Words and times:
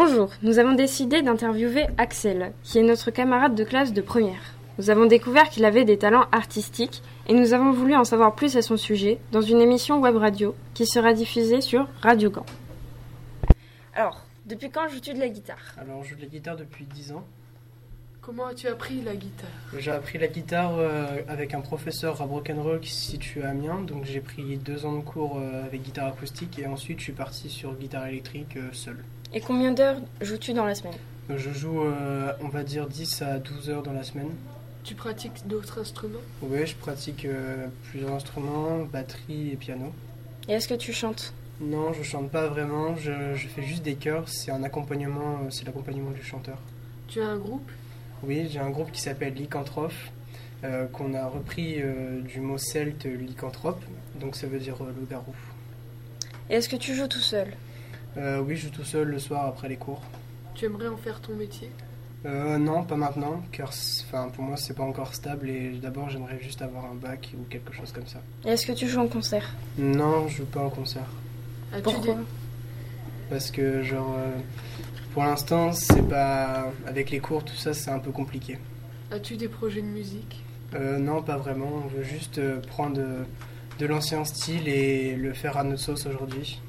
Bonjour, 0.00 0.30
nous 0.44 0.60
avons 0.60 0.74
décidé 0.74 1.22
d'interviewer 1.22 1.88
Axel, 1.96 2.52
qui 2.62 2.78
est 2.78 2.84
notre 2.84 3.10
camarade 3.10 3.56
de 3.56 3.64
classe 3.64 3.92
de 3.92 4.00
première. 4.00 4.54
Nous 4.78 4.90
avons 4.90 5.06
découvert 5.06 5.50
qu'il 5.50 5.64
avait 5.64 5.84
des 5.84 5.98
talents 5.98 6.28
artistiques 6.30 7.02
et 7.26 7.34
nous 7.34 7.52
avons 7.52 7.72
voulu 7.72 7.96
en 7.96 8.04
savoir 8.04 8.36
plus 8.36 8.56
à 8.56 8.62
son 8.62 8.76
sujet 8.76 9.18
dans 9.32 9.40
une 9.40 9.60
émission 9.60 10.00
web 10.00 10.14
radio 10.14 10.54
qui 10.72 10.86
sera 10.86 11.14
diffusée 11.14 11.60
sur 11.60 11.88
Radio 12.00 12.30
Gand. 12.30 12.46
Alors, 13.92 14.24
depuis 14.46 14.70
quand 14.70 14.86
joues-tu 14.86 15.14
de 15.14 15.18
la 15.18 15.28
guitare? 15.28 15.74
Alors, 15.76 16.04
je 16.04 16.10
joue 16.10 16.14
de 16.14 16.22
la 16.22 16.28
guitare 16.28 16.56
depuis 16.56 16.84
10 16.84 17.14
ans. 17.14 17.24
Comment 18.28 18.48
as-tu 18.48 18.68
appris 18.68 19.00
la 19.00 19.16
guitare 19.16 19.48
J'ai 19.78 19.90
appris 19.90 20.18
la 20.18 20.26
guitare 20.26 20.76
euh, 20.76 21.06
avec 21.28 21.54
un 21.54 21.62
professeur 21.62 22.20
à 22.20 22.26
Rock'n'Roll 22.26 22.78
qui 22.80 22.90
se 22.90 23.12
situe 23.12 23.42
à 23.42 23.48
Amiens. 23.48 23.80
Donc, 23.80 24.04
j'ai 24.04 24.20
pris 24.20 24.58
deux 24.58 24.84
ans 24.84 24.98
de 24.98 25.02
cours 25.02 25.38
euh, 25.38 25.64
avec 25.64 25.80
guitare 25.80 26.08
acoustique 26.08 26.58
et 26.58 26.66
ensuite 26.66 26.98
je 26.98 27.04
suis 27.04 27.12
parti 27.14 27.48
sur 27.48 27.72
guitare 27.72 28.06
électrique 28.06 28.58
euh, 28.58 28.68
seul. 28.72 29.02
Et 29.32 29.40
combien 29.40 29.72
d'heures 29.72 29.96
joues-tu 30.20 30.52
dans 30.52 30.66
la 30.66 30.74
semaine 30.74 30.98
Je 31.30 31.50
joue, 31.52 31.80
on 32.42 32.48
va 32.48 32.64
dire, 32.64 32.86
10 32.86 33.22
à 33.22 33.38
12 33.38 33.70
heures 33.70 33.82
dans 33.82 33.94
la 33.94 34.04
semaine. 34.04 34.28
Tu 34.84 34.94
pratiques 34.94 35.46
d'autres 35.46 35.80
instruments 35.80 36.20
Oui, 36.42 36.66
je 36.66 36.76
pratique 36.76 37.26
plusieurs 37.88 38.12
instruments, 38.12 38.84
batterie 38.92 39.52
et 39.52 39.56
piano. 39.56 39.90
Et 40.48 40.52
est-ce 40.52 40.68
que 40.68 40.74
tu 40.74 40.92
chantes 40.92 41.32
Non, 41.62 41.94
je 41.94 42.02
chante 42.02 42.30
pas 42.30 42.46
vraiment, 42.46 42.94
je, 42.94 43.34
je 43.34 43.48
fais 43.48 43.62
juste 43.62 43.84
des 43.84 43.94
chœurs, 43.94 44.28
c'est 44.28 44.50
un 44.50 44.62
accompagnement, 44.64 45.48
c'est 45.48 45.64
l'accompagnement 45.64 46.10
du 46.10 46.22
chanteur. 46.22 46.58
Tu 47.06 47.22
as 47.22 47.26
un 47.26 47.38
groupe 47.38 47.70
oui, 48.22 48.48
j'ai 48.50 48.58
un 48.58 48.70
groupe 48.70 48.90
qui 48.92 49.00
s'appelle 49.00 49.34
Lycanthrope, 49.34 49.92
euh, 50.64 50.86
qu'on 50.86 51.14
a 51.14 51.26
repris 51.26 51.76
euh, 51.78 52.20
du 52.20 52.40
mot 52.40 52.58
celte 52.58 53.04
lycanthrope, 53.04 53.80
donc 54.18 54.34
ça 54.34 54.48
veut 54.48 54.58
dire 54.58 54.74
euh, 54.82 54.92
loup-garou. 54.98 55.34
Et 56.50 56.54
est-ce 56.54 56.68
que 56.68 56.74
tu 56.76 56.94
joues 56.94 57.06
tout 57.06 57.20
seul? 57.20 57.54
Oui, 58.16 58.56
je 58.56 58.66
joue 58.66 58.70
tout 58.70 58.84
seul 58.84 59.06
le 59.06 59.20
soir 59.20 59.46
après 59.46 59.68
les 59.68 59.76
cours. 59.76 60.02
Tu 60.56 60.64
aimerais 60.64 60.88
en 60.88 60.96
faire 60.96 61.20
ton 61.20 61.36
métier? 61.36 61.70
Non, 62.24 62.82
pas 62.82 62.96
maintenant, 62.96 63.40
car 63.52 63.70
pour 64.34 64.42
moi 64.42 64.56
c'est 64.56 64.74
pas 64.74 64.82
encore 64.82 65.14
stable 65.14 65.48
et 65.48 65.70
d'abord 65.80 66.10
j'aimerais 66.10 66.40
juste 66.40 66.60
avoir 66.60 66.86
un 66.86 66.94
bac 66.94 67.30
ou 67.38 67.44
quelque 67.48 67.72
chose 67.72 67.92
comme 67.92 68.08
ça. 68.08 68.18
Et 68.44 68.48
est-ce 68.48 68.66
que 68.66 68.72
tu 68.72 68.88
joues 68.88 68.98
en 68.98 69.06
concert? 69.06 69.54
Non, 69.78 70.26
je 70.26 70.38
joue 70.38 70.46
pas 70.46 70.62
en 70.64 70.70
concert. 70.70 71.06
Pourquoi? 71.84 72.16
Parce 73.30 73.50
que 73.50 73.82
genre 73.82 74.16
pour 75.18 75.24
l'instant, 75.24 75.72
c'est 75.72 76.08
pas. 76.08 76.70
Avec 76.86 77.10
les 77.10 77.18
cours, 77.18 77.44
tout 77.44 77.56
ça, 77.56 77.74
c'est 77.74 77.90
un 77.90 77.98
peu 77.98 78.12
compliqué. 78.12 78.58
As-tu 79.10 79.36
des 79.36 79.48
projets 79.48 79.82
de 79.82 79.86
musique? 79.86 80.44
Euh, 80.74 80.98
Non, 80.98 81.22
pas 81.22 81.36
vraiment. 81.36 81.82
On 81.84 81.88
veut 81.88 82.04
juste 82.04 82.38
euh, 82.38 82.60
prendre 82.60 83.00
de, 83.80 83.86
l'ancien 83.86 84.24
style 84.24 84.68
et 84.68 85.16
le 85.16 85.32
faire 85.32 85.56
à 85.56 85.64
notre 85.64 85.80
sauce 85.80 86.06
aujourd'hui. 86.06 86.60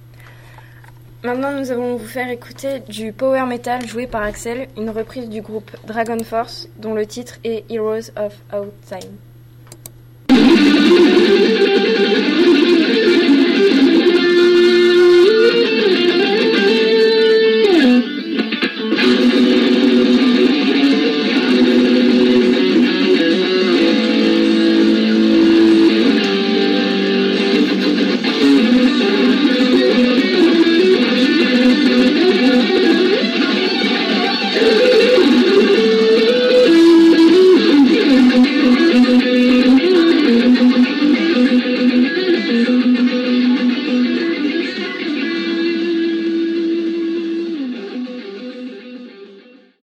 Maintenant, 1.23 1.51
nous 1.51 1.69
allons 1.69 1.97
vous 1.97 2.07
faire 2.07 2.29
écouter 2.29 2.79
du 2.79 3.13
power 3.13 3.45
metal 3.45 3.85
joué 3.85 4.07
par 4.07 4.23
Axel, 4.23 4.67
une 4.77 4.89
reprise 4.89 5.29
du 5.29 5.41
groupe 5.41 5.69
Dragon 5.85 6.23
Force, 6.23 6.69
dont 6.79 6.95
le 6.95 7.05
titre 7.05 7.35
est 7.43 7.69
Heroes 7.69 8.09
of 8.15 8.33
Out 8.51 8.73
Time. 8.87 9.17